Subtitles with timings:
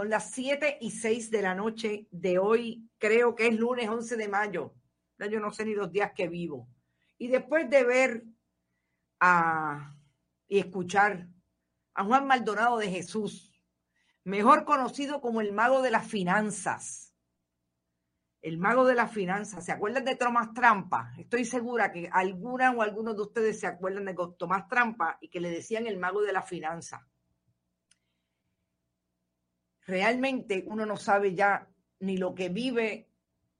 [0.00, 4.16] Son las 7 y 6 de la noche de hoy, creo que es lunes 11
[4.16, 4.74] de mayo.
[5.18, 6.70] Yo no sé ni los días que vivo.
[7.18, 8.24] Y después de ver
[9.20, 9.94] a,
[10.48, 11.28] y escuchar
[11.92, 13.62] a Juan Maldonado de Jesús,
[14.24, 17.14] mejor conocido como el mago de las finanzas.
[18.40, 19.66] El mago de las finanzas.
[19.66, 21.12] ¿Se acuerdan de Tomás Trampa?
[21.18, 25.40] Estoy segura que alguna o algunos de ustedes se acuerdan de Tomás Trampa y que
[25.40, 27.02] le decían el mago de las finanzas
[29.90, 31.68] realmente uno no sabe ya
[31.98, 33.08] ni lo que vive,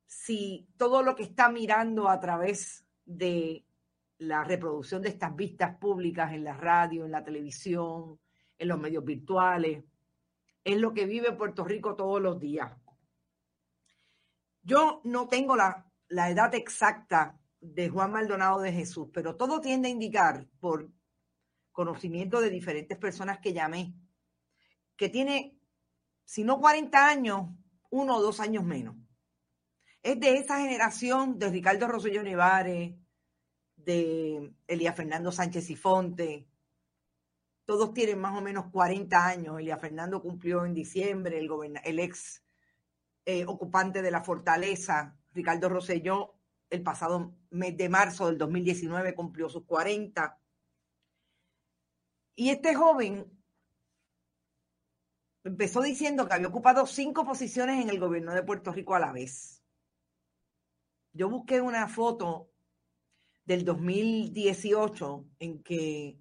[0.06, 3.64] si todo lo que está mirando a través de
[4.18, 8.18] la reproducción de estas vistas públicas en la radio, en la televisión,
[8.58, 9.84] en los medios virtuales,
[10.64, 12.70] es lo que vive Puerto Rico todos los días.
[14.62, 19.88] Yo no tengo la, la edad exacta de Juan Maldonado de Jesús, pero todo tiende
[19.88, 20.90] a indicar, por
[21.72, 23.94] conocimiento de diferentes personas que llamé,
[24.96, 25.59] que tiene
[26.30, 27.48] si no 40 años,
[27.90, 28.94] uno o dos años menos.
[30.00, 32.94] Es de esa generación de Ricardo Rosselló Nevares,
[33.74, 36.46] de Elías Fernando Sánchez y Fonte.
[37.64, 39.58] Todos tienen más o menos 40 años.
[39.58, 41.50] Elías Fernando cumplió en diciembre, el,
[41.82, 42.44] el ex
[43.24, 46.36] eh, ocupante de la fortaleza, Ricardo Rosselló,
[46.70, 50.40] el pasado mes de marzo del 2019 cumplió sus 40.
[52.36, 53.39] Y este joven
[55.44, 59.12] empezó diciendo que había ocupado cinco posiciones en el gobierno de Puerto Rico a la
[59.12, 59.62] vez.
[61.12, 62.50] Yo busqué una foto
[63.44, 66.18] del 2018 en que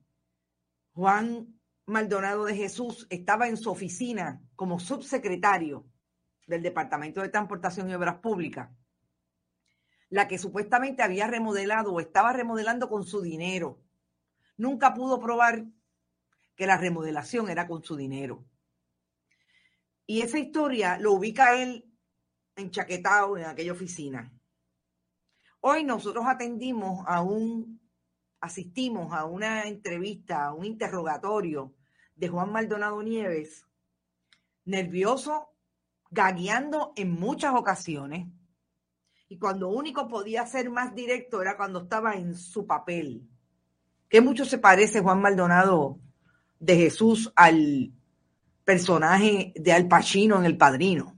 [0.94, 5.86] Juan Maldonado de Jesús estaba en su oficina como subsecretario
[6.48, 8.70] del Departamento de Transportación y Obras Públicas,
[10.10, 13.80] la que supuestamente había remodelado o estaba remodelando con su dinero.
[14.58, 15.66] Nunca pudo probar
[16.56, 18.44] que la remodelación era con su dinero.
[20.10, 21.86] Y esa historia lo ubica él
[22.56, 24.34] enchaquetado en aquella oficina.
[25.62, 27.80] Hoy nosotros atendimos a un,
[28.42, 31.76] asistimos a una entrevista, a un interrogatorio
[32.16, 33.68] de Juan Maldonado Nieves,
[34.66, 35.54] nervioso,
[36.10, 38.28] gagueando en muchas ocasiones.
[39.28, 43.30] Y cuando único podía ser más directo era cuando estaba en su papel.
[44.10, 46.00] Que mucho se parece Juan Maldonado
[46.58, 47.94] de Jesús al
[48.70, 51.18] personaje de Al Pacino en El Padrino.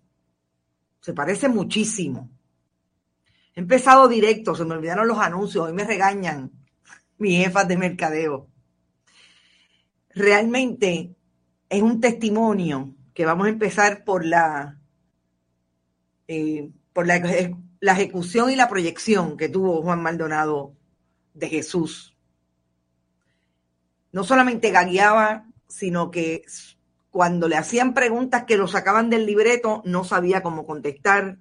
[1.01, 2.29] Se parece muchísimo.
[3.53, 6.49] He empezado directo, se me olvidaron los anuncios, hoy me regañan
[7.17, 8.47] mis jefas de mercadeo.
[10.11, 11.13] Realmente
[11.67, 14.79] es un testimonio que vamos a empezar por la,
[16.29, 17.19] eh, por la,
[17.81, 20.73] la ejecución y la proyección que tuvo Juan Maldonado
[21.33, 22.15] de Jesús.
[24.13, 26.43] No solamente gagueaba, sino que
[27.11, 31.37] cuando le hacían preguntas que lo sacaban del libreto, no sabía cómo contestar,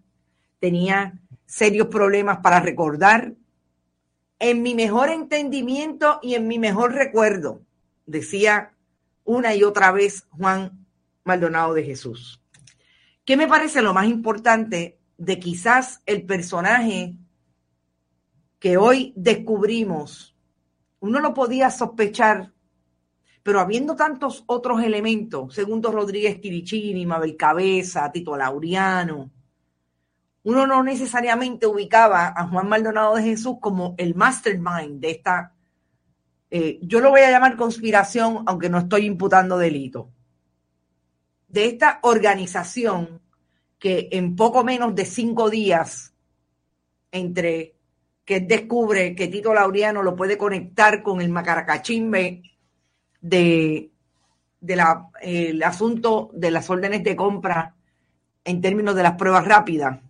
[0.58, 3.34] tenía serios problemas para recordar.
[4.40, 7.62] En mi mejor entendimiento y en mi mejor recuerdo,
[8.05, 8.72] decía
[9.25, 10.87] una y otra vez Juan
[11.22, 12.43] Maldonado de Jesús.
[13.25, 17.14] ¿Qué me parece lo más importante de quizás el personaje
[18.58, 20.34] que hoy descubrimos?
[20.99, 22.52] Uno lo podía sospechar
[23.43, 29.31] pero habiendo tantos otros elementos, Segundo Rodríguez Quirichini, Mabel Cabeza, Tito Laureano,
[30.43, 35.55] uno no necesariamente ubicaba a Juan Maldonado de Jesús como el mastermind de esta,
[36.51, 40.11] eh, yo lo voy a llamar conspiración, aunque no estoy imputando delito,
[41.49, 43.21] de esta organización
[43.79, 46.15] que en poco menos de cinco días,
[47.13, 47.77] entre
[48.25, 52.43] que descubre que Tito Laureano lo puede conectar con el Macaracachimbe
[53.20, 53.90] de,
[55.22, 57.75] el asunto de las órdenes de compra
[58.44, 60.00] en términos de las pruebas rápidas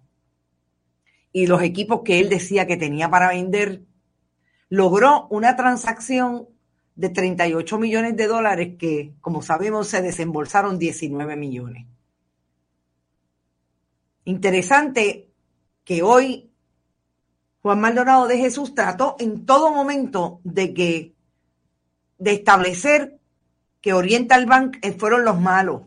[1.32, 3.82] y los equipos que él decía que tenía para vender,
[4.68, 6.48] logró una transacción
[6.96, 11.86] de 38 millones de dólares que, como sabemos, se desembolsaron 19 millones.
[14.24, 15.28] Interesante
[15.84, 16.50] que hoy
[17.62, 21.14] Juan Maldonado de Jesús trató en todo momento de que
[22.20, 23.18] de establecer
[23.80, 25.82] que Oriental Bank eh, fueron los malos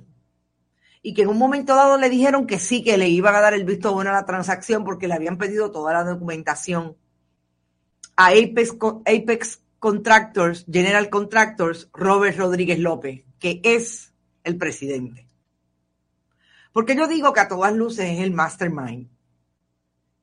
[1.02, 3.54] y que en un momento dado le dijeron que sí, que le iban a dar
[3.54, 6.98] el visto bueno a la transacción porque le habían pedido toda la documentación
[8.16, 8.76] a Apex,
[9.06, 14.14] Apex Contractors, General Contractors, Robert Rodríguez López, que es
[14.44, 15.28] el presidente.
[16.72, 19.10] Porque yo digo que a todas luces es el mastermind.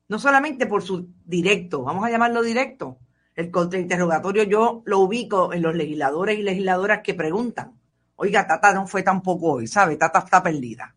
[0.09, 2.97] No solamente por su directo, vamos a llamarlo directo,
[3.35, 7.73] el contrainterrogatorio yo lo ubico en los legisladores y legisladoras que preguntan,
[8.15, 9.95] oiga, Tata no fue tampoco hoy, ¿sabe?
[9.95, 10.95] Tata está perdida.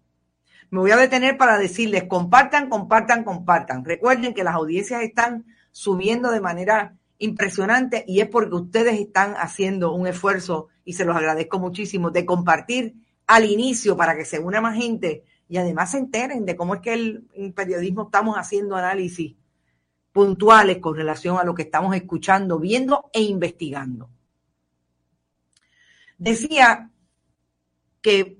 [0.70, 3.84] Me voy a detener para decirles, compartan, compartan, compartan.
[3.84, 9.92] Recuerden que las audiencias están subiendo de manera impresionante y es porque ustedes están haciendo
[9.92, 12.94] un esfuerzo y se los agradezco muchísimo de compartir
[13.26, 16.80] al inicio para que se una más gente y además se enteren de cómo es
[16.80, 19.36] que el, periodismo estamos haciendo análisis
[20.14, 24.08] puntuales con relación a lo que estamos escuchando, viendo e investigando.
[26.16, 26.88] Decía
[28.00, 28.38] que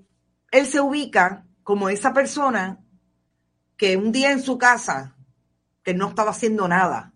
[0.53, 2.79] él se ubica como esa persona
[3.77, 5.17] que un día en su casa,
[5.83, 7.13] que no estaba haciendo nada,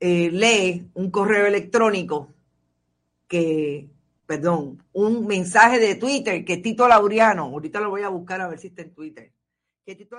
[0.00, 2.34] eh, lee un correo electrónico
[3.26, 3.88] que,
[4.26, 8.58] perdón, un mensaje de Twitter que Tito Laureano, ahorita lo voy a buscar a ver
[8.58, 9.32] si está en Twitter,
[9.86, 10.18] Tito